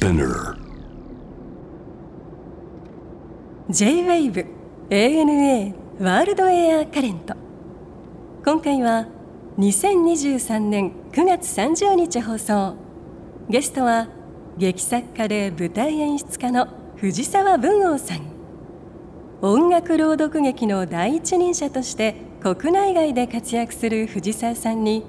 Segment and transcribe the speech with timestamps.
[0.00, 0.56] Spinner.
[3.68, 4.46] J-WAVE
[4.88, 7.34] ANA ワールドエアカレント
[8.42, 9.06] 今回は
[9.58, 12.76] 2023年9月30日放送。
[13.50, 14.08] ゲストは
[14.56, 18.22] 劇作家で舞台演出家の藤沢文夫さん。
[19.42, 25.04] 音楽朗読劇の第一人者として国内外で活躍する藤沢さんに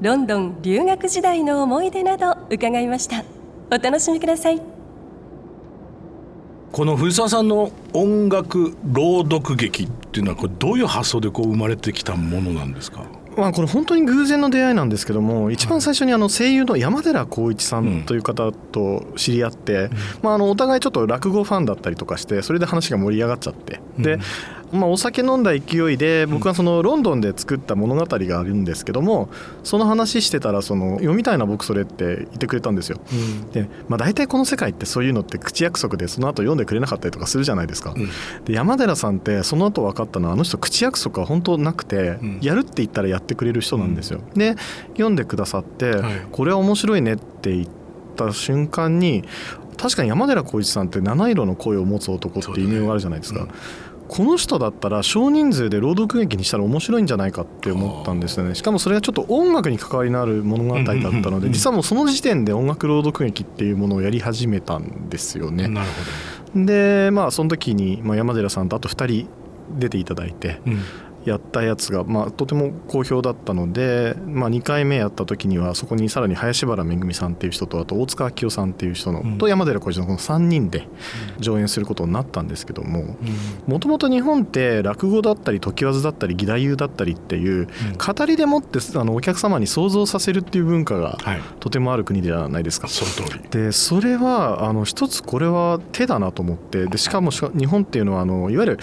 [0.00, 3.39] ロンドン留学時代の思い出など伺いました。
[3.72, 4.60] お楽しみください。
[6.72, 13.04] この藤沢さんの音楽朗読劇っていうのはこれどういう発想でこう生まれてきたものなんですか？
[13.36, 18.02] まあ、これ本当に偶然の出会いなんですけども一番最初にあの声優の山寺宏一さん。
[18.04, 19.88] という方と知り合って、
[20.20, 24.18] まあ、あのお互いちょっと落語ファンだったりとかしてそれで話が盛り上がっちゃってで、
[24.72, 29.28] まあ、お酒飲んだ勢いで僕はそのロンドンで作った物語があるんですけども
[29.64, 33.00] その話してたらその読みたいな僕それって言ってくれたんですよ。
[33.52, 37.94] で、まあ、大体この世界ってそういうのって口約束でその後読んでくれなかったりとかするじゃないですか。
[38.44, 44.20] で山寺さんってその後分かったのはあの人口約束は本当なくて、やるって言ったらやってくれる人なんですよ。
[44.34, 44.56] で
[44.92, 47.68] 読んでくださって、はいこれは面白いねって言っ
[48.16, 49.24] た瞬間に
[49.80, 53.46] 確かに山寺宏一さんって七色の声を持つ男って異名があるじゃないですか。
[54.10, 58.56] この人だったら少人数で朗読劇にしたら面白いんじゃないかって思ったんですよね。
[58.56, 60.98] しかもそれがちょっと音楽に関わりのある物語だった
[61.30, 65.68] ので実はもうその時点で音楽朗読劇っていうものをやり始めたんですよね。
[65.68, 65.86] なる
[66.54, 69.28] ほでまあその時に、まあ、山寺さんとあと2人
[69.78, 70.80] 出ていただいてど、うん
[71.24, 79.38] やったやつが、まあ、とても好評だったので、まあ、2回目やった時にはそこにさらに林原めぐみさんっていう人とあと大塚明夫さんっていう人の、うん。
[79.38, 80.88] と山寺浩一のこの3人で
[81.38, 83.16] 上演することになったんですけども
[83.66, 91.40] もともと日本って落語だったり時技だったり義太夫だったりっていう語りでもってあのお客様に想像させるっていう文化がはい。
[91.60, 92.88] とてもある国じゃないですか。
[92.88, 93.44] その通り。
[93.50, 98.78] でそれはあの一つこれは手だなと思ってでしかも日本っていうのはあのいわゆる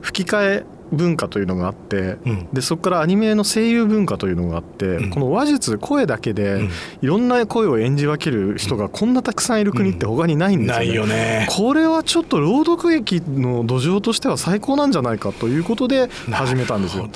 [0.00, 2.48] 吹き替え文化というのがあって、うん。
[2.52, 5.10] でそこからアニメの声優文化というのがあって、うん。
[5.10, 6.70] この話術声だけで、うん。
[7.02, 10.86] いろんな声を演じ分ける人がこんなたくさんいる国って他にないんですよね。
[10.86, 11.48] ないよね。
[11.50, 17.08] これはちょっと朗読劇の土壌としては最高なんじゃないかということで始めたんですよ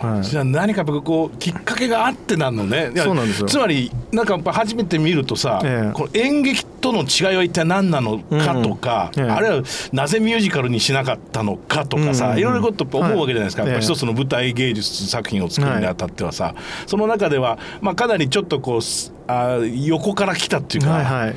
[0.00, 0.22] はい。
[0.24, 2.90] じゃあ何かこうきっかけがあってなんのね。
[2.96, 3.48] そうなんですよ。
[3.48, 5.92] つまりなんかやっぱ初めて見るとさ、ええ。
[5.92, 9.22] この演劇との違いは一体何なのかとか、うん。
[9.24, 9.30] ええ。
[9.30, 9.62] あるいは
[9.92, 12.38] なぜミュージカルにしなかったのかとかさ、うん。
[12.38, 13.72] いろいろこと思うわけじゃないですか、はい。
[13.72, 16.54] やっぱ一つの舞台芸術作品を作るにあたってはさ、
[16.86, 21.36] その中では、まあ、かなりちょっとこうすあ横から来たっていうか、はいはい。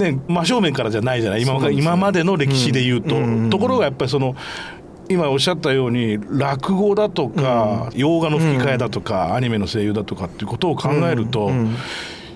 [0.00, 1.42] ね、真正面からじゃないじゃない。
[1.42, 1.82] 今そうなんですよ。
[1.84, 3.50] 今までの歴史で言うと、うんうん。
[3.50, 4.34] ところがやっぱりその
[5.08, 11.50] 今おっしゃったように落語だとか、洋画の吹き替えだとか、アニメの声優だとかっていうことを考えると、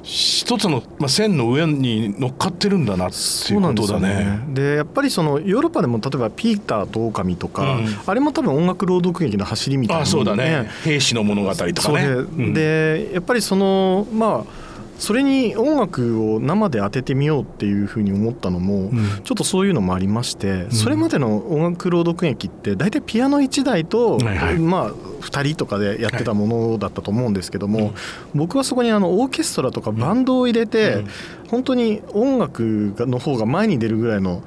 [0.03, 4.41] 一つの、まあ、線の上に乗っかってるんだなっていうことだね。
[4.49, 7.87] でやっぱりそのヨーロッパでも例えば「ピーターと狼とか、うん。
[8.05, 10.69] あれも多分音楽朗読劇の走りみたいなあそうだね。
[10.85, 12.09] 兵士の物語とかね。
[12.09, 12.53] で,、うん。
[12.53, 18.91] でやっぱりそのまあそれに音楽を生で当ててみようっていうふうに思ったのも、ん。
[19.25, 24.59] ちょっとそういうのもありまして、それまでの音楽朗読劇って大体ピアノ1台と、はいはい。
[24.59, 27.93] まあ2人とかでやってたものだったと思うんですけども、
[28.35, 31.05] 僕はそこにあのオーケストラとかバンドを入れて、
[31.49, 34.43] 本当に音楽の方が前に出るぐらいの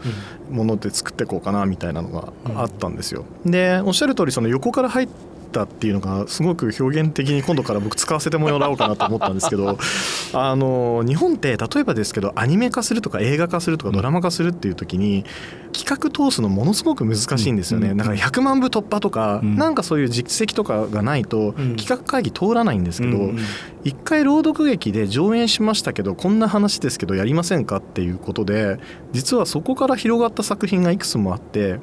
[0.49, 3.25] もので作っていこうかなみたいなのがあったんですよ。
[3.45, 5.07] でおっしゃる通りその横から入っ
[5.55, 9.77] たっていうのがすごく表現的に今度から僕使わせてもらおうかなと思ったんですけど
[10.33, 15.23] あの日本って例えばですけどアニメ化するとか映画化するとかドラマ化するっていう時に
[15.71, 17.93] 企画通すのものすごく難しいんですよね。
[17.95, 19.55] だから100万部突破とか、ん。
[19.55, 21.75] なんかそういう実績とかがないとん。
[21.75, 23.39] 企画会議通らないんですけど、うん。
[23.85, 28.79] 一回朗読劇で上演しましたけどこんな話ですけどやりませんかっていうことで
[29.11, 31.79] 実はそこから広がった作品がいくつもあって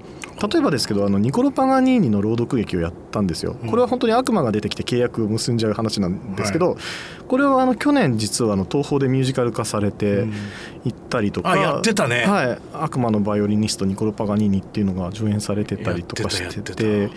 [0.51, 3.55] 例えばですけどあのニコロ・パガニーニの朗読劇をやったんですよ。
[3.69, 6.77] これは本当に悪魔が出てきて契約を結んじゃう話なんですけど、
[7.29, 10.27] これはあの去年実はあの東宝でミュージカル化されて
[10.85, 12.25] いったりとか、あやってたね。
[12.27, 17.11] はい、悪魔のバイオリニストニコロ・パガニーニっていうのが上演されてたりとかしてて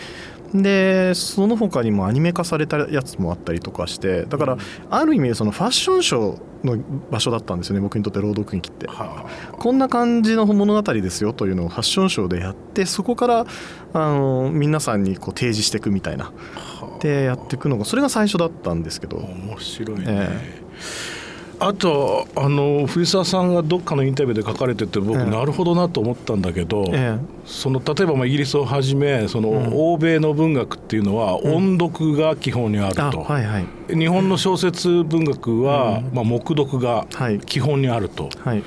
[0.53, 4.57] でその他にもアニメ化されたやつもあったりとかしてだから
[4.89, 8.87] ある意味そのファッションショーの場所だったんですよね僕にとって朗読劇って。
[8.87, 13.45] はこんな感じの物語ですよというのをファッションショーでやってそこから
[13.93, 16.31] あの皆さんにこう提示していくみたいな。
[17.01, 19.19] でやっていくのがそれが最初だったんですけど。
[19.19, 20.05] あ面白いね。
[20.07, 20.65] え
[21.59, 25.25] あとあの藤沢さんがどっかのインタビューで書かれてて僕、ええ。
[25.25, 33.65] なるほどなと思ったんだけど、えその例えばまあイギリスをはじめその、欧米の文学っていうのは音読が基本にあるあと、はいはい。
[33.87, 37.39] 日本の小説文学は、まあ、黙読がはい。
[37.39, 38.63] 基本にあると、はい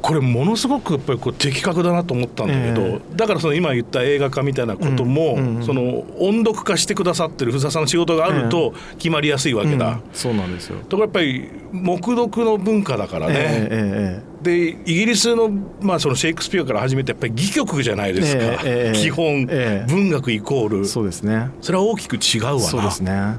[0.00, 9.88] これものすごくやっぱりこう的確だなと思ったんだけど、えだからその今言った映画化みたいなことも、うんうんその音読化してくださってる藤沢さんの仕事があると決まりやすいわけだ。
[9.88, 10.78] うんそうなんですよ。
[10.88, 15.50] ところやっぱり黙読の文化だからね、えええでイギリスの,、
[15.80, 20.80] まあそのシェイクスピアから始めてやっぱり戯曲じゃないですか、ええええ基本、ええ文学イコール。
[20.82, 21.50] えそうですね。
[21.60, 22.60] それは大きく違うわな。
[22.60, 23.34] そうですね。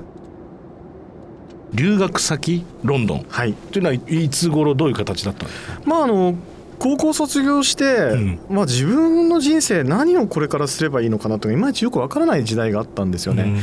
[1.73, 3.25] 留学先ロンドン。
[3.29, 3.53] はい。
[3.53, 5.51] というのはいつ頃どういう形だったの？
[5.85, 6.35] まああの
[6.79, 8.39] 高校卒業して、ん。
[8.49, 13.59] まあ自分の人生何をこれからすればいいのかなとかいまいちよくわからない時代があったんですよね。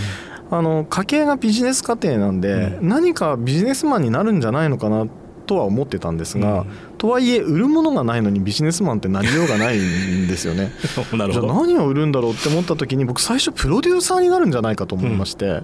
[0.50, 5.06] あの家系がビジネス家庭なんで、何かビジネスマンになるんじゃないのかな
[5.46, 6.66] とは思ってたんですが、うん。
[6.98, 10.70] とはいえ売るものがないのにビジネスマンってなりようがないんですよね。
[10.82, 15.62] じゃあ何を売るんだろうって思った時に僕最初プロデューサーになるんじゃないかと思いまして、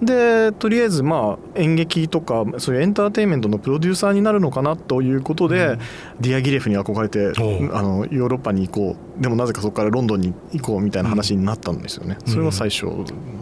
[0.00, 5.78] でとりあえずまあ演劇とかそういうエンターテインメントのプロデューサーになるのかなということで、
[6.20, 7.32] ディアギレフに憧れて
[7.72, 9.22] あのヨーロッパに行こう。
[9.22, 12.16] でもなぜかそこからロンドンに行こうみたいな話になったんですよね。
[12.24, 12.86] それが最初、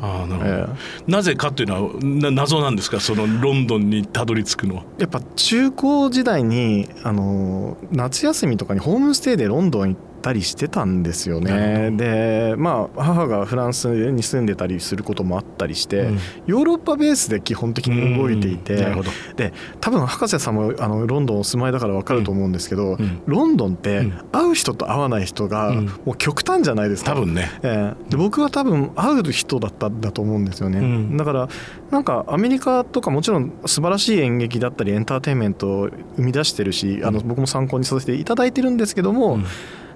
[0.00, 0.67] ああなるほど、え
[1.06, 2.99] なぜかっていうのはな謎なんですか？
[3.00, 4.85] そのロンドンにたどり着くのは。
[4.99, 11.93] えやっぱ中高時代にあの夏休みとかにホームステイでロンドン行ったりしてたんですよね。
[11.93, 16.19] でまあ母がフランスに住んでたりすることもあったりして、うん。
[16.46, 19.02] ヨーロッパベースで基本的に動いていて、うん。
[19.37, 23.23] で多分博士さんもあのロンドンお住まいだから分かると思うんですけど、ん。
[23.26, 24.12] ロンドンってうん。
[24.32, 25.87] 会う人と会わない人がうん。
[26.05, 27.12] もう極端じゃないですか。
[27.12, 27.49] 多分ね。
[27.62, 28.11] ええ。
[28.11, 31.17] で僕は多分会う人だったんだと思うんですよね、うん。
[31.17, 31.49] だから
[31.93, 39.44] なんかアメリカとかもちろん素晴らしい演劇だったりエンターテインメントを生み出してるしあの僕も参考にさせていただいてるんですけども、うん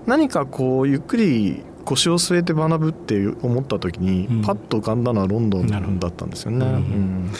[0.06, 4.42] 何かこうゆっくり腰を据えて学ぶって思った時に、うん。
[4.42, 6.66] パッと浮かんだのはロンドンだったんですよね。
[6.66, 7.30] うんうん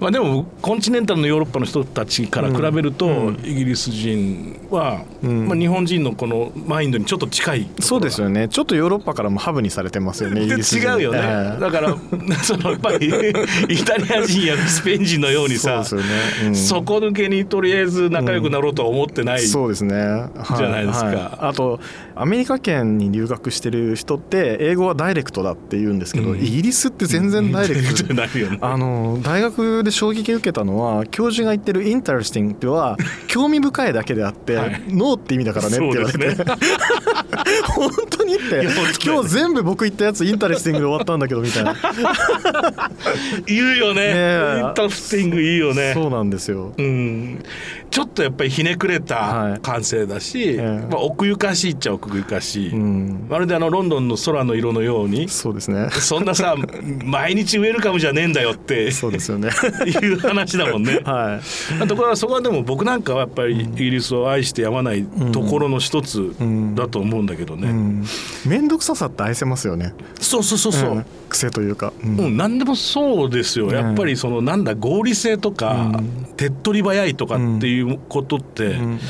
[0.00, 8.48] まあ、でもコンチネンタルのヨーロッパの人たちから比べると、うんイギリス人は、うんまあ、日本人のこのマインドにちょっと近いそうですよね。
[8.48, 10.88] ちょっとヨーロッパからもハブにされてますよねイギリス人。
[10.88, 11.60] 違うよね、ええ。
[11.60, 11.96] だから
[12.42, 13.06] そのやっぱり
[13.68, 16.54] イタリア人やスペイン人のようにさそうですよね、うん。
[16.54, 20.56] 底抜けにとりあえず仲良くなろうとは思ってない、そうですね、はい。
[20.56, 21.06] じゃないですか。
[21.06, 21.18] はい。
[21.40, 21.80] あと
[22.14, 26.38] アメリカ圏に留学してる人って英語はダイレクトだって言うんですけど、うん。
[26.38, 28.58] イギリスって全然ダイレクト じゃないよね。
[28.60, 32.96] あの大学で衝撃受けたのは教授が言ってる「interesting」っては
[33.28, 34.82] 興味深いだけであって、はい。
[34.88, 36.36] noって意味だからねって言われて、ね
[37.74, 38.66] 本当にって。
[39.04, 41.76] 今日全部僕言ったやつ interesting で終わったんだけどみたいな。
[43.46, 44.00] 言うよね。
[44.00, 44.60] ねえ。
[44.60, 45.92] interesting いいよね。
[45.94, 46.72] そうなんですよ。
[46.76, 47.42] うん、
[47.90, 55.88] ちょっとやっぱりひねくれはいた感性だし、ええまあ、奥ゆかしいっちゃ奥ゆかしい、うん、まるであのロンドンの空の色のようにそうですね。
[55.90, 56.54] そんなさ
[57.04, 59.50] 毎日ウェルカムじゃねえんだよってそうですよね。
[59.86, 61.00] いう話だもんね。
[61.04, 61.40] は
[61.78, 61.82] い。
[61.82, 66.34] あとこれはそこはでも僕なんかはやっぱりイギリスを愛してやまないところの一つ
[66.74, 67.68] だと思うんだけどね。
[67.68, 68.04] うん、
[68.46, 69.92] 面倒くささって愛せますよね。
[70.20, 70.94] そうそうそうそう。
[70.96, 71.92] ん癖というか。
[72.04, 77.75] うんうん、何でもそうですよ、ねやっぱりそのなんだ合理性とか、うん手っ取り早いとかっていう
[78.08, 79.00] ことって、うん。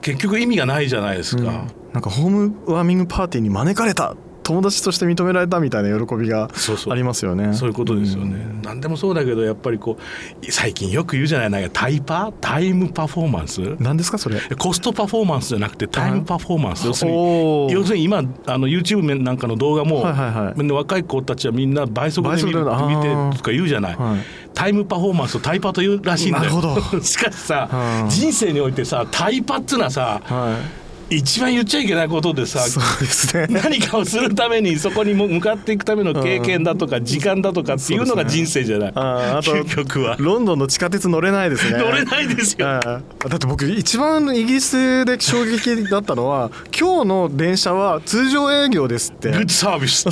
[0.00, 1.42] 結局意味がないじゃないですか。
[1.42, 1.46] うん。
[1.92, 6.48] なんかホームワーミングパーティーに招かれた友達として認められたみたいな喜びが
[6.88, 7.54] ありますよね。
[7.54, 9.98] そういうことですよね、何でもそうだけどやっぱりこ
[10.42, 13.62] う最近よく言うじゃないなんかタイパタイムパフォーマンス？
[13.62, 13.76] うん。
[13.80, 14.40] 何ですかそれ。
[14.58, 16.86] コストパフォーマンスじゃなくてタイムパフォーマンス。
[16.86, 20.70] 要するに要するに今あの YouTube なんかの動画も、はいはいはい。
[20.72, 24.20] 若い子たちはみんな倍速で見てとか言うじゃない、はい。
[24.54, 26.44] タイムパフォーマンスをタイパと言うらしいんだよ。
[26.44, 27.00] なるほど。
[27.02, 27.68] しかしさ、
[28.02, 30.80] うん人生においてさタイパっつうのはさはい。
[31.10, 33.46] 一番言っちゃいけないことでさそうですね。
[33.50, 40.16] 何かをするためにそこにも向かっていくための経験だとか時間だとかっていうのが人生じゃない、あーあと究極は。
[40.18, 41.78] ロンドンの地下鉄乗れないですね。
[41.78, 49.30] 乗れないですよ、ああだって僕一番イギリスで衝撃だったのは今日の電車は通常営業ですって。
[49.30, 50.06] グッドサービス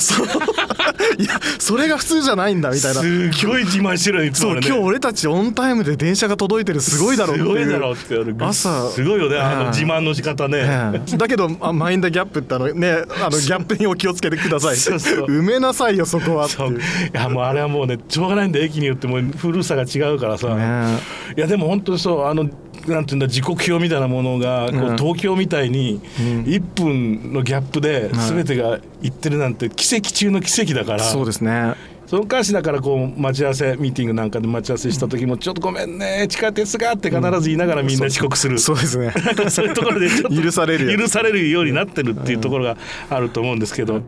[1.19, 3.01] いやそれが普通じゃないんだみたいな。
[3.01, 4.63] すごい自慢してるよいつもね。
[4.63, 8.91] そう今日俺たちオンタイムで電車が届いてるすごいだろうってすごいだろうって朝。
[8.91, 9.69] すごいよねあのええ。
[9.69, 14.77] 自慢の仕方ね、ええだけどあマインドギャップってあのねあのギャップにお気をつけてください。
[14.79, 15.27] そうそう。
[15.27, 16.75] 埋めなさいよそこはってそう。
[16.75, 16.79] い
[17.13, 20.99] やもうあれはもうねしょうがないんだ駅によっても古さが違うからさ、ね
[21.37, 22.49] いやでも本当にそうあの
[22.87, 26.27] なんていうんだ時刻表みたいなものが、こううん東京みたいにうん。
[26.45, 31.75] 1分のギャップで全てがいってるなんて奇跡中の奇跡だから、そうですね
[32.09, 39.13] その関しだからこう待ち合わせミーティングなんかで待ち合わせした時も「ちょっとごめんね地下鉄が」って必ず言いながらみんな遅刻する、そうですね。
[39.51, 42.79] そういうところでちょっと許される許されるようになってるっていうところが
[43.11, 44.01] あると思うんですけど。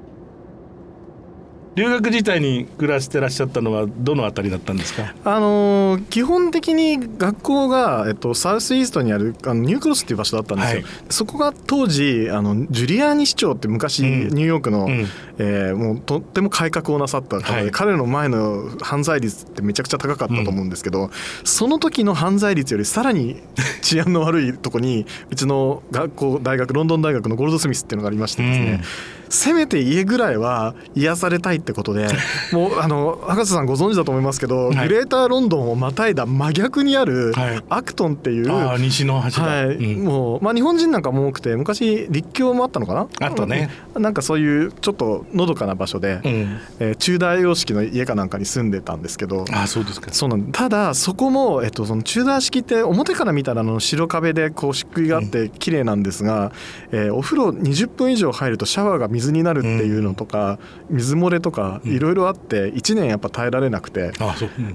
[1.77, 5.15] 留学自体に暮らしてらっしゃったのはどのあたりだったんですか？
[5.25, 10.91] あのー基本的に学校が、えっと、サウスイーストにあるあのニュークロスっていう場所だったんですよ、はい。
[11.09, 15.07] そこが当時あのジュリアーニ市長って昔、うんニューヨークの、うん。
[15.39, 17.71] えーもうとっても改革をなさった方で、はい。
[17.71, 21.11] 彼の前の犯罪率ってめちゃくちゃ高かったと思うんですけど、
[21.45, 23.43] その時の犯罪率よりさらに
[23.83, 28.83] 治安の悪いとこにうちの学校大学ロンドン大学のゴールドスミスっていうのがありましてですね、
[29.31, 32.09] せめて家ぐらいは癒されたいってことで
[32.53, 34.89] もうあの博士さんご存知だと思いますけど、はい。
[34.89, 37.63] グレーターロンドンをまたいだ真逆にあるはい。
[37.69, 39.67] アクトンっていう、ああ西の端だ、はい。
[39.77, 40.05] うん。
[40.05, 43.07] もうまあ、日本人なんかも多くて昔立教もあったのかな？
[43.21, 43.71] あったね。
[43.97, 46.59] なんかそういうちょっとのどかな場所で、うん。
[46.81, 50.09] えー中大様式の家かなんかに住んでたんですけどああそうですか。
[50.13, 56.53] そうなんただそこも、えっと、そのチューダー式って表から見たらあの白壁でこう漆喰があって綺麗なんですが、
[56.93, 60.59] えーお風呂20分以上入るとシャワーが水になるっていうのとか、
[60.89, 61.93] 水漏れとかうん。
[61.93, 64.13] いろいろあって1年やっぱ耐えられなくて。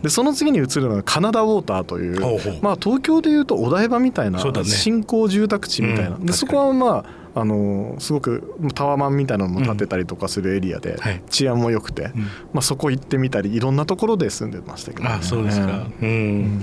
[0.02, 2.20] でその次に移るのがカナダウォーターという
[2.62, 6.26] まあ、東京でいうとお台場みたいな新興住宅地みたいな、うん。
[6.26, 11.22] でそこはまああのすごくタワマンみたいなのも建てたりとかするエリアで、はい。
[11.30, 12.22] 治安も良くて、うん。
[12.22, 16.08] まあ、そこ行ってみたりいろんなところで住んでましたけど、ね、ああそうですか、うん。
[16.08, 16.62] うん。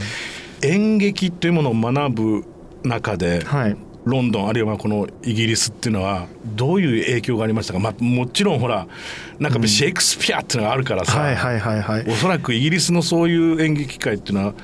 [0.63, 2.45] 演劇っていうものを学ぶ
[2.85, 8.87] 中ではいロンドンあるいはこのイギリスっていうのはどういう影響がありましたか、まあ、もちろんほら
[9.39, 12.05] なんかシェイクスピアっていうのがあるからさ、はいはいはいはい。
[12.09, 14.55] おそらくイギリスのそういう演劇界っていうのは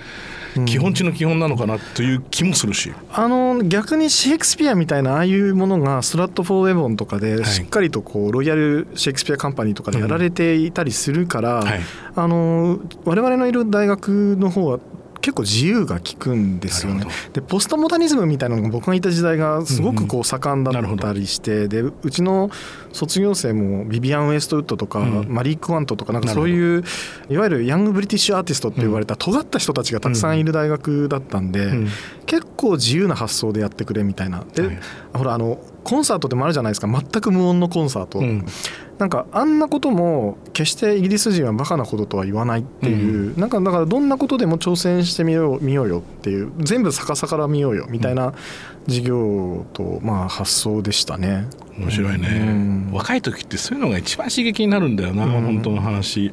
[0.56, 0.64] うん。
[0.64, 7.44] 基本中の基本なのかなという気もするし、あの逆にシェイクスピアみたいなああいうものがストラット・フォー・ウェボンとかでい。
[7.44, 11.80] しっかりとこうロイヤル・シェイクスピア・カンパニーとかでやられていたりするから、はい。
[12.16, 14.80] あの我々のいる大学の方は
[15.20, 17.06] 結構自由が利くんですよね。
[17.32, 22.50] でポストモダニズムみたいなのが僕がいた時代がすごくこう盛んだったりして、でうちの
[22.92, 25.26] 卒業生もビビアン・ウェストウッドとか、うん。
[25.28, 26.84] マリー・クワントとかなんかそういう
[27.28, 31.88] いわゆるヤング・ブリティッシュ・アーティストって言われた尖った人たちがたくさんいる大学だったんで、うん。
[32.26, 34.44] 結構自由な発想でやってくれみたいな。
[34.54, 34.78] で、はい。
[35.14, 36.88] ほらあのコンサートでもあるじゃないですか。
[36.88, 38.18] 全く無音のコンサート。
[38.18, 38.44] うん。
[38.98, 46.52] なんかあんなことも決してイギリス人はバカなこととは言わないっていう、なんかだからどんなことでも挑戦してみよう見ようよっていう。
[46.58, 48.34] 全部逆さから見ようよみたいな
[48.86, 51.46] 授業とまあ発想でしたね。
[51.78, 52.90] 面白いね、うん。
[52.92, 55.30] 若い時ってそういうのが一番刺激になるんだよな、うん。
[55.30, 56.32] 本当の話、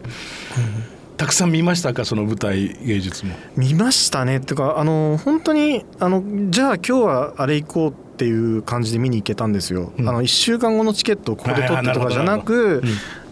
[1.18, 3.36] たくさん見ましたかその舞台芸術も？
[3.56, 4.38] 見ましたね。
[4.38, 9.91] っていうかあの本当にあのじゃあ今日はあれ行こうっていう感じで見に行けたんですよ。
[9.98, 10.07] うん。
[10.07, 12.84] あの1週間後のチケットをここで取ってとかじゃなくうん。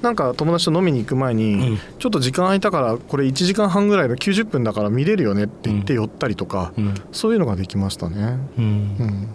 [0.01, 1.77] なんか友達と飲みに行く前に、うん。
[1.99, 6.93] ちょっと時間空いたからこれ1時間半ぐらいの90分だから見れるよねって言って寄ったりとか、うん。
[7.13, 8.37] そういうのができましたね。
[8.57, 9.29] うん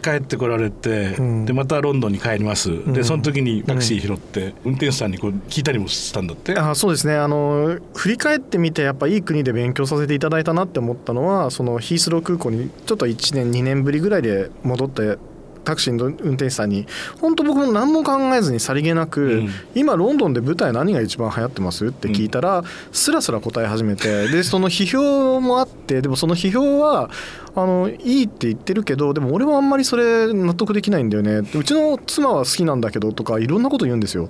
[0.00, 1.44] 帰ってこられて、うん。
[1.44, 2.92] でまたロンドンに帰ります、ん。
[2.92, 6.58] でその時にタクシー拾って、運転手さんにこう聞いたりもしたんだって？
[6.58, 7.14] あそうですね。
[7.14, 15.18] あの振り返ってみてやっぱいい国で勉強させていただいたなって思ったのはそのヒースロー空港にちょっと1年2年ぶりぐらいで戻って
[15.64, 16.86] タクシーの運転手さんに
[17.20, 19.50] 本当僕も何も考えずにさりげなく、うん。
[19.74, 27.10] 今ロンドンで舞台何が一番流行ってますって聞いたら、スラスラ答え始めてでその批評もあってでもその批評は
[27.54, 31.38] あのいいって言ってるけどでも俺はあんまりそれ納得できないんだよね。
[31.54, 34.28] うちの妻は好きなんだけどとかいろんなこと言うんですよ。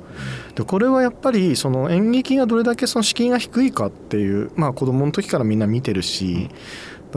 [0.54, 6.48] でこれはやっぱりその演劇がどれだけその敷居が低いかっていうまあ子供の時からみんな見てるし、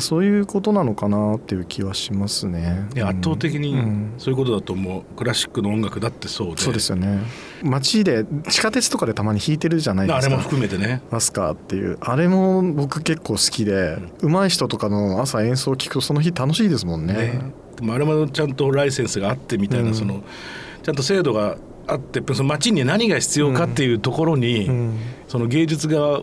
[0.02, 2.88] そういうことなのかなっていう気はしますね。
[2.96, 4.14] いや圧倒的にうん。
[4.18, 5.16] そういうことだと思う。
[5.16, 6.62] クラシックの音楽だってそうで。
[6.62, 7.20] そうですよね。
[7.62, 10.26] 街で地下鉄とかでたまに弾いてるじゃないですか。
[10.26, 11.02] あれも含めてね。
[11.12, 11.98] マスカーっていう。
[12.02, 17.14] あれも僕結構好きで、上手い人とかの朝演奏を聴くとその日楽しいですもんね。
[17.14, 17.42] ね。
[17.76, 19.96] でもあれもちゃんとライセンスがあってみたいな、うん。
[19.96, 20.24] その
[20.82, 21.58] ちゃんと制度が
[21.88, 24.98] あってその街に何が必要かっていうところに、うん。
[25.28, 26.22] その芸術が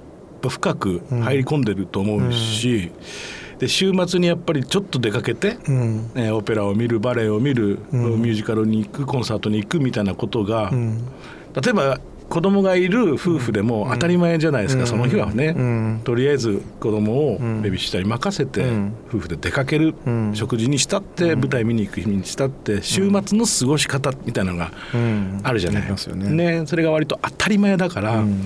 [0.48, 2.90] 深く入り込んでると思うし、
[3.60, 6.10] で週末にやっぱりちょっと出かけて、うん。
[6.14, 8.22] えーオペラを見るバレエを見る、うん。
[8.22, 11.04] ミュージカルに行くコンサートに行くみたいなことが、うん。
[11.54, 12.00] 例えば
[12.30, 14.88] 子供がいる夫婦でも当たり前じゃないですか、うん。
[14.88, 16.00] その日はね、うん。
[16.04, 17.60] とりあえず子供をうん。
[17.60, 18.94] ベビーシッターに任せて、うん。
[19.08, 20.30] 夫婦で出かける、うん。
[20.34, 25.40] 食事にしたって、舞台見に行く日にしたって週末の過ごし方みたいなのがうん。
[25.42, 28.40] あるじゃない、ありますよねそれが割と当たり前だから、うん。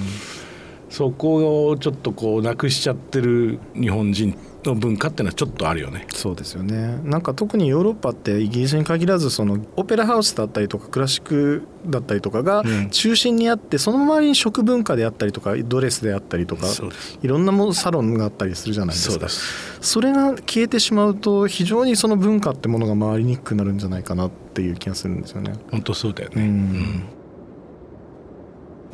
[0.91, 6.07] そこをちょっとこうなくしちゃってる日本人の文化っていうのはちょっとあるよね。
[6.15, 6.99] そうですよね。
[7.05, 12.91] なんか特にヨーロッパってイギリスに限らずそのオペラハウスだったりとかクラシックだったりとかがうん。
[12.91, 16.67] 中心にあって、その周りに食文化であったりとかドレスであったりとか
[17.23, 19.29] いろんなものサロンがあったりするじゃないですか。
[19.81, 25.53] それが消えてしまうと非常にその文化ってものが回りにくくなるんじゃないかなっていう気がするんですよね。
[25.71, 26.43] 本当そうだよね。
[26.43, 27.03] うん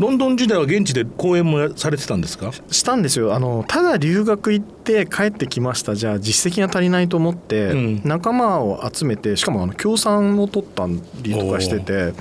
[0.00, 2.52] ロンドン時代は現地で講演もされてたんですか？
[2.70, 3.34] したんですよ。
[3.34, 5.94] あのただ留学行って帰ってきました。
[5.94, 8.02] じゃあ実績が足りないと思って、うん。
[8.02, 10.86] 仲間を集めてしかもあの協賛を取った
[11.20, 12.14] りとかしてて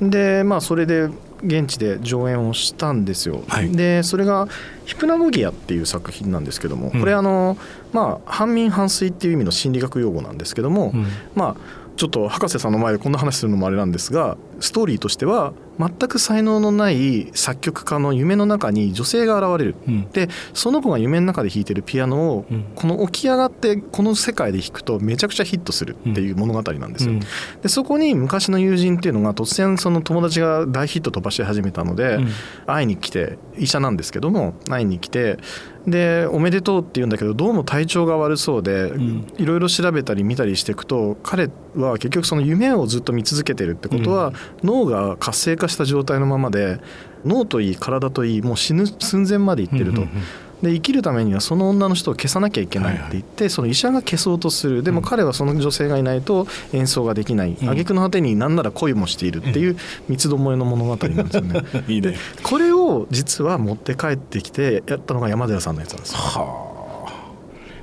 [0.00, 1.08] でまあそれで
[1.42, 3.72] 現地で上演をしたんですよ、はい。
[3.72, 4.46] でそれが
[4.86, 7.00] 「ヒプナゴギア」っていう作品なんですけどもうん。
[7.00, 7.58] これあの、
[7.92, 11.06] まあ反民反水っていう意味の心理学用語なんですけども、うん。
[11.34, 20.10] まあちょっと博士さんの前でこんな話するのもあれなんですがストーリーとしては全く才能のない作曲家の夢の中に女性が現れる、うん。
[20.10, 22.64] でその子が夢の中で弾いてるピアノを、うん。
[22.74, 27.12] この起き上がってこの世界で弾くとめちゃくちゃヒットするっていう物語なんですよ。
[27.12, 27.20] うん。
[27.62, 32.28] でそこに昔の友人っていうのが突然その友達が大ヒット飛ばし始めたので、うん。
[32.66, 35.38] 会いに来て医者なんですけども会いに来て
[35.86, 39.26] でおめでとうって言うんだけどどうも体調が悪そうで、ん。
[39.36, 46.80] いろいろ調べたり見たりしていくと彼は結局その夢をずっと見続けてるってことは、脳が活性化した状態のままで
[47.24, 49.90] 脳といい体といいもう死ぬ寸前までいってると。
[49.90, 50.22] うんうんうん
[50.64, 54.82] で生きるためにはその女の人を消さなきゃいけないって言って、その医者が消そうとする。
[54.82, 57.68] でも彼はその女性がいないと演奏ができない、うん。
[57.68, 59.76] 挙句の果てに何なら恋もしているっていう
[60.08, 61.62] 三つどもえの物語なんですよね。
[61.86, 62.16] いいね。
[62.42, 66.18] これを実は持って帰ってきてやったのが山寺さんのやつなんですよ。
[66.18, 66.74] はあ。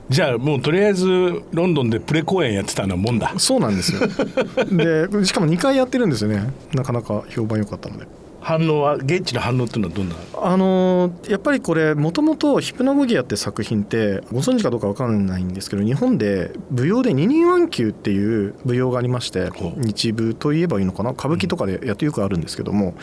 [0.10, 1.08] じゃあもうとりあえず
[1.52, 3.34] ロンドンでプレ公演やってたのもんだ。
[3.38, 4.02] そうなんですよ。
[4.72, 6.52] でしかも2回やってるんですよね。
[6.74, 8.21] なかなか評判良かったので。
[8.42, 10.16] 反応は現地の反応っていうのはどんな？
[10.42, 21.12] あのーやっぱりこれもともと「ヒプナゴギア」って作品ってご存知かどうかわかんないんですけど日本で舞踊で二人腕球っていう舞踊がありまして日舞といえばいいのかな？
[21.12, 22.96] 歌舞伎とかでやってよくあるんですけども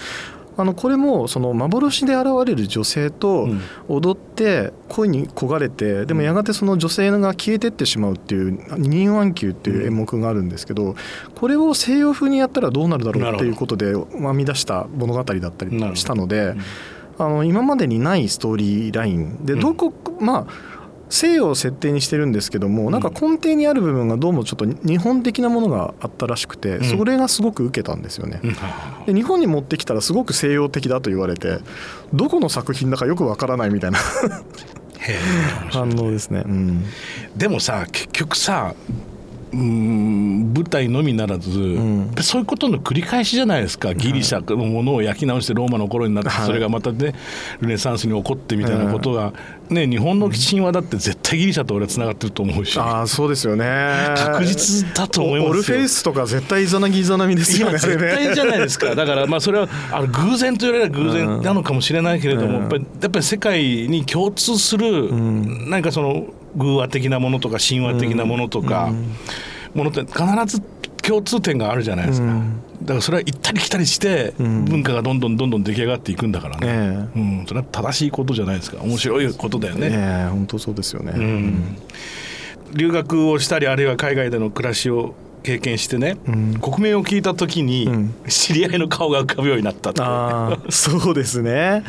[0.56, 3.60] あのこれもその幻で現れる女性とうん。
[3.86, 10.94] 踊って恋に焦がれてでもやがてその女性が消えてってしまうっていう二人腕球っていう演目があるんですけど
[11.34, 16.54] これを西洋風にやったらどうなるだろうっていうことで編み出した物語だったりしたので。
[17.20, 19.60] あの今までにないストーリーラインでうん。
[19.60, 20.77] どこ、まあ
[21.10, 26.84] 西洋を設定にしてるんですけどもなんか根底にある部分がどうもちょっと日本的なものがあったらしくてん。
[26.84, 28.40] それがすごく受けたんですよね。
[28.42, 29.04] うん。
[29.06, 31.58] で日本に持ってきたらすごく西洋的だと言われて
[32.12, 33.98] どこの作品だかよくわからないみたいな。
[35.70, 36.42] 反応ですね。
[36.44, 36.84] うん。
[37.36, 38.74] でもさ結局さ
[39.52, 42.14] うーん舞台のみならず、ん。
[42.20, 43.94] そういうことの繰り返しじゃないですか。
[43.94, 46.46] ギリシャのものを焼き直してローマの頃になって、はい。
[46.46, 47.14] それがまたね
[47.60, 49.32] ルネサンスに起こってみたいなことが、
[49.70, 52.78] ね、日本の神話だって絶対ギリシャと俺はつながってると思うし。
[52.78, 53.66] ああそうですよね。
[54.16, 55.50] 確実だと思いますよ。
[55.50, 57.72] オルフェウスとか絶対イザナギイザナミですいよね。
[57.74, 58.94] や絶対じゃないですか。
[58.94, 61.42] だからまあそれはあの偶然と言われれば偶然。
[61.42, 65.12] なのかもしれないけれども、うんやっぱりやっぱり世界に共通する、
[65.68, 66.26] なんかその
[66.58, 68.92] 偶話的なものとか神話的なものとか、
[69.74, 70.62] ものって必ず
[71.02, 72.62] 共通点があるじゃないですか、うん。
[72.82, 74.64] だからそれは行ったり来たりしてん。
[74.66, 78.82] 文化がどんどんどんどん出来上がっていくんだからね、えうん、それは正しいことじゃないですか。
[78.82, 79.86] 面白いことだよね。
[79.86, 81.12] えええ本当そうですよね。
[81.14, 81.76] うん。
[82.74, 86.58] 留学をしたりあるいは海外での暮らしを経験してね、ん。
[86.60, 88.14] 国名を聞いた時にうん。
[88.28, 91.84] 知り合いの顔が浮かぶようになったってああそうですね。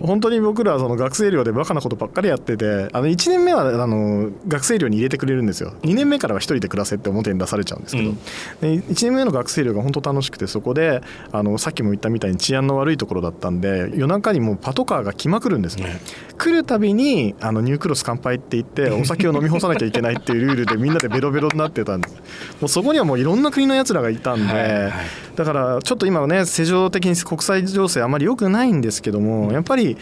[0.00, 5.74] 本当に僕らはその学生寮でバカなことばっかりやっててあの1年目はあの学生寮に入れてくれるんですよ。
[5.82, 8.16] 2年目からは1人で暮らせって表に出されちゃうんですけど、うん。
[8.60, 11.02] で1年目の学生寮が本当楽しくてそこで
[11.32, 16.00] あのさっきも言ったみたいに治安の悪いところだったんで夜中にもうパトカーが来まくるんですよ、ね。
[16.38, 22.14] 来るたびにあのニュークロス乾杯って言ってお酒を飲み干さなきゃいけないっていうルールでみんなでベロベロになってたんです。
[22.60, 24.92] もうそこにはもういろんな国のやつらがいたんで、はいはい。
[25.36, 29.96] だからちょっと今はね世情的に国際情勢あまり良くないんですけどもやっぱり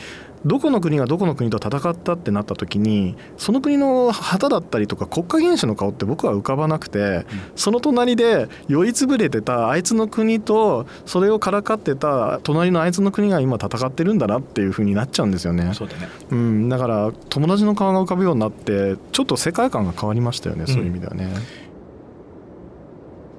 [0.46, 15.74] どこの国がどこの国と戦ったってなった時にその国の旗だったりとか国家元首の顔って僕は浮かばなくて、その隣で酔いつぶれてたあいつの国とそれをからかってた隣のあいつの国が今戦ってるんだなっていう風になっちゃうんですよね。
[15.74, 16.08] そうだね。
[16.30, 21.28] うん、だから友達の顔が浮かぶようになってちょっと世界観が変わりましたよね、そういう意味ではね。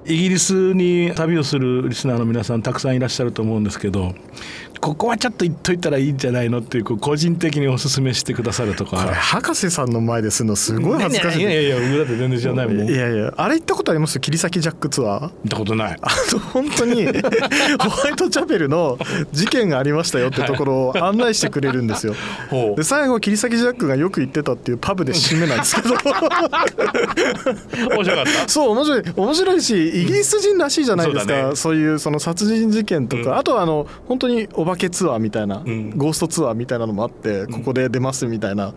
[0.04, 4.14] イギリスに旅をするリスナーの皆さんたくさんいらっしゃると思うんですけど
[4.82, 11.40] ここはちょっと言っといたらいいんじゃないのっていうこう個人的にお勧めしてくださるとかこれ博士さんの前でするのすごい恥ずかしい。
[11.40, 12.86] いやいやいや僕だって全然知らないもん。
[12.88, 14.18] 行いやいやあれ行ったことあります？
[14.18, 15.28] 切り裂きジャックツアー。
[15.28, 15.98] ったことない。
[16.02, 18.98] あの本当に ホワイトチャペルの
[19.30, 22.16] 事件がありましたよってところを案内してくれるんですよ。
[22.50, 22.76] ほう。
[22.76, 25.90] で最後切り裂きジャックがよく行ってたっていうパブで締めなんですけど。
[25.94, 26.02] 面
[28.02, 28.48] 白かった。
[28.48, 31.56] そう面白い面白いしイギリス人らしいじゃないですか、そうだね。
[31.56, 33.38] そういうその殺人事件とか、うん。
[33.38, 35.90] あとはあの本当にお化けツアーみたいな、ん。
[35.96, 38.74] ゴーストツアーみたいなのもあってここで出ますみたいな、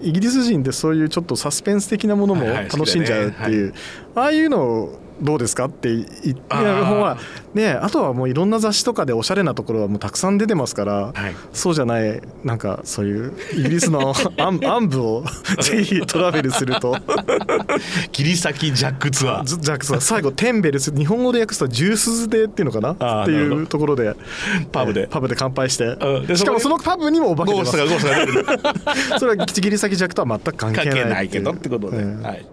[0.00, 3.74] イギリス人ってそういうちょっとサスペンス的なものも楽しんじゃうっていう、
[4.14, 4.90] ああいうの
[5.22, 6.36] どうですかって言ってる
[6.84, 7.18] 方は
[7.54, 15.24] であとはもういろんな雑誌とかでおしゃれなところはもうたくさん出てますから、はい、そうじゃないなんかそういうイギリスの 暗暗部を
[15.62, 16.96] ぜひトラベルすると。
[18.10, 19.44] 切り裂きジャックツアー。
[19.44, 20.00] ジャックツアー。
[20.00, 23.22] 最後テンベルス日本語で訳すとジュースでっていうのかな？
[23.22, 24.14] っていうところで。
[24.70, 27.72] パブで、パブで乾杯して、うん、しかもそのパブにもお化けてます。
[29.18, 32.46] それは切り裂きジャックとは全く関係ないけどってことで、はい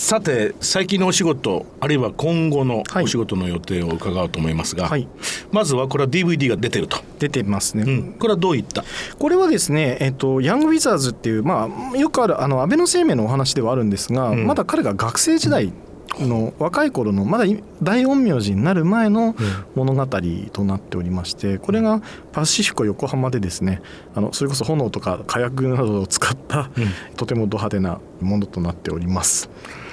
[0.00, 5.06] さて最近のお仕事あるいは今後のお仕事の予定を伺うと思いますが、はい、
[5.52, 6.96] まずはこれは DVD が出てると。
[7.18, 8.82] 出てますね、うん、これはどういった？
[9.18, 15.70] これはですね、えっと、ヤング・ウィザーズっていう、まあ、よくあるあの安倍の生命のお話ではあるんですが、うん、まだ彼が学生時代、
[16.18, 17.44] の若い頃のまだ
[17.82, 19.36] 大陰陽師になる前の
[19.74, 20.06] 物語
[20.52, 23.80] となっておりましてこれがパシフィコ横浜でですね
[24.14, 26.68] あのそれこそ炎とか火薬などを使った
[27.16, 29.50] とてもド派手なものとなっております。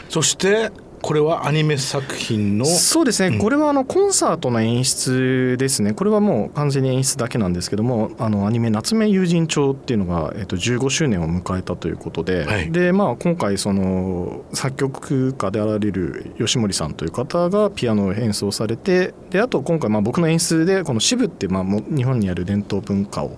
[0.09, 5.93] そしてこれはアニメ作品のそうですね、うん、これはあのコンサートの演出ですね。
[5.93, 23.37] これはもう完全に演出だけなんですけどもあのアニメ「夏目友人帳」っていうのが、えっと、15周年を迎えたということではい、でまあ、今回その作曲家であられる吉森さんという方がピアノを演奏されてであと今回まあ僕の演出でこの支部ってまあ日本にある伝統文化を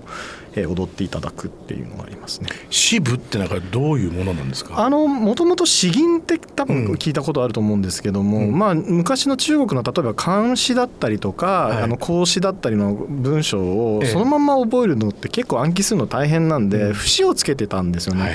[0.56, 2.50] えー、踊っていただくっていうのがありますね。
[2.70, 4.80] 支部ってなんかどういうものなんですか？
[4.84, 18.22] あのもともと詩吟って多分聞いたことあると思うんですけども、うん、まあ、昔の中国の例えば漢詩だったりとか、はい、あの孔詩だったりの文章をそのまま覚えるのって結構暗記するの大変なんで、節をつけてたんですよね。
[18.22, 18.32] はい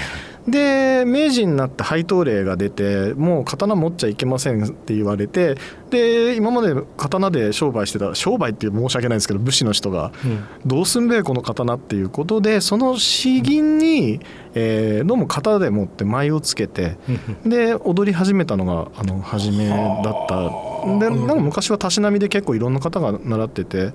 [0.47, 5.57] で明治になって配当令が出てもう刀持っちゃいけませんって言われて
[5.91, 10.13] で今まで刀で商売してた商売って申し訳ないんですけど武士の人が、
[10.67, 14.21] どうすんべえこの刀っていうことでその詩吟に、
[14.55, 16.97] えー、どうも型でもって舞をつけて
[17.47, 23.93] で踊り始めたのがあの初めだったでなんか昔はたしなみで結構いろんな方が習ってて、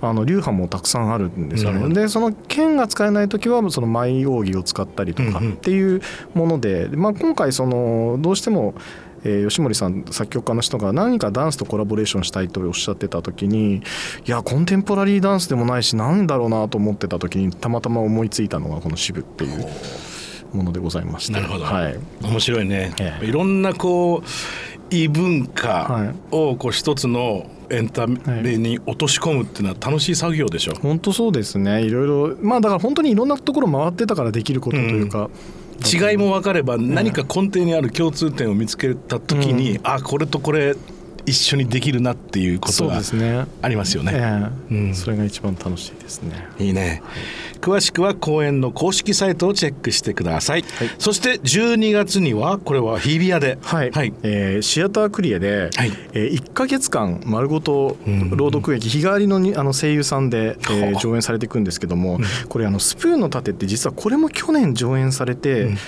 [0.00, 1.94] あの流派もたくさんあるんですよね。
[1.94, 6.02] でその剣が使えない時はその舞扇を使ったりとかっていう
[6.34, 8.74] もので、まあ、今回そのどうしても
[9.24, 13.82] えー、吉森さん作曲家の人が何かダンスとコラボレーションしたいとおっしゃってた時にい
[14.26, 19.66] やコンテンポラリーダンスでもないしなんだろうなと思ってた時にたまたま思いついたのがこの「渋」っていう
[20.52, 21.32] ものでございまして。
[21.32, 31.82] なるほど、はい、面白いね、ええ、いろんなこう異文化をこう一つのエンタメに落とし込むっていうのは楽しい作業でしょ、はい、本当そうですね。
[31.82, 32.36] いろいろ。
[32.40, 36.10] まあだから本当にいろんなところ回ってたからできることというか、うん。
[36.10, 40.76] 違いも分かれば何か根底にある共通点を見つけた時に、うん、あこれとこれ
[41.26, 43.00] 一緒にできるなっていうことが
[43.62, 44.12] ありますよね。
[44.12, 44.20] ねえ。
[44.20, 46.48] ーうん、それが一番楽しいですね。
[46.58, 47.02] いいね。
[47.60, 50.62] 詳しくは公演の公式サイトをチェックしてください。
[50.62, 57.96] はい、そして12月にはこれは日比谷で、はい、はい、えー、シアタークリエで、はい、えー、1か月間丸ごと
[58.30, 65.78] 朗読劇、日替わりのあの声優さんで、えー、上演されていくんですけども、これあのスプーンの盾って実はこれも去年上演されて、うん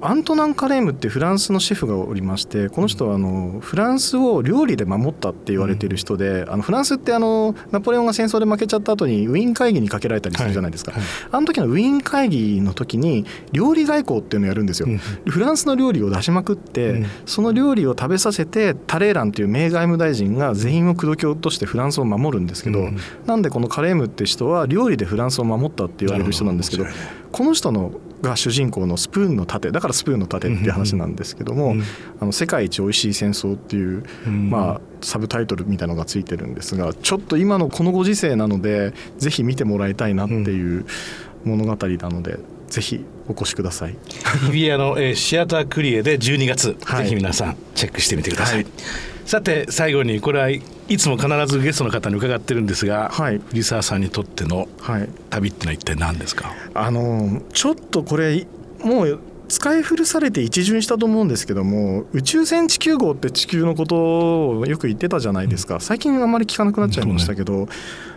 [0.00, 11.00] アントナン・カレームってフランスのシェフがおりましてこの人はあのフランスを料理で守ったって言われている人で、あのフランスってあのナポレオンが戦争で負けちゃった後にウィーン会議にかけられたりするじゃないですか、はい。
[11.00, 14.88] はい、あの時のウィーン会議の時に料理外交っていうのをやるんですよ、
[15.26, 22.88] フランスの料理を出しまくって、その料理を食べさせてタレーランという名外務大臣が全員を口説き落としてフランスを守るんですけど、
[23.26, 26.84] なんでこのカレームって人は料理でフランスを守ったって言われる人なんですけど
[27.32, 27.92] この人の
[28.24, 31.76] が主人公のスプーンの盾だからスプーンの盾っていう話なんですけども
[32.20, 40.84] 「あの世界一おいしい戦争」っていう、まあ、サブタイトルみたいのがついてるんですがちょっと今のこのご時世なのでぜひ見てもらいたいなっていう
[41.44, 42.38] 物語なので。
[42.74, 43.96] ぜひお越しください。
[44.46, 48.66] 日比谷の、えー、シアタークリエで12月、はい、ぜひ皆さんチェックしてみてください、はい、
[49.26, 50.48] さて最後にこれは
[50.88, 54.68] いつも必ずゲストの方に伺ってるんですが、はい、藤沢さんにとっての
[55.30, 58.46] 旅ってのは一体何ですか、あのちょっとこれ
[58.82, 65.80] もう使い古されて一巡したと思うんですけども宇宙船地球号って地球のことをよく言ってたじゃないですか。
[65.80, 67.68] 最近あんまり聞かなくなっちゃいましたけど、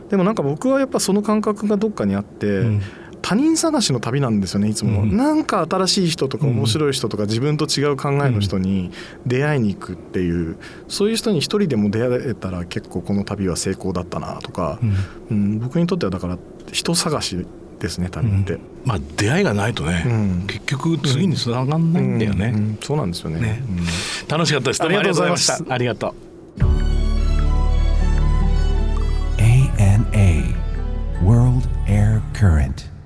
[0.09, 2.81] でもなんか僕はやっぱその感覚がどっかにあって、うん
[3.21, 8.91] 他人探しの旅なんですよねいつも、うん、なんか新しい人とか面白い人とか自分と違う考えの人に
[9.25, 14.95] 出会いに行くっていうそういう人に一人でも出会えたら結構この旅は成功だったなとか、うん、
[15.29, 16.37] うん、僕にとってはだから
[16.71, 17.45] 人探し
[17.79, 23.61] ですね旅って、うん、まあ出会いがないとね、うん、結局次につながんないんだよね、うん、そうなんですよね、ね、
[24.27, 24.83] 楽しかったです。
[24.83, 25.73] ありがとうございました。
[25.73, 26.13] ありがとう
[29.37, 30.55] ANA
[31.23, 32.96] World Air Current